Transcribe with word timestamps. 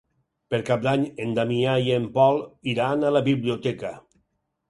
Per 0.53 0.59
Cap 0.69 0.79
d'Any 0.85 1.03
en 1.25 1.35
Damià 1.39 1.75
i 1.89 1.91
en 1.97 2.09
Pol 2.15 2.41
iran 2.73 3.05
a 3.05 3.11
la 3.19 3.23
biblioteca. 3.27 3.93